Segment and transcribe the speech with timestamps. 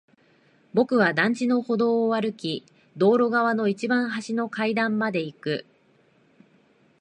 [0.73, 2.65] 僕は団地の歩道を歩き、
[2.97, 5.65] 道路側の一番端の階段まで行く。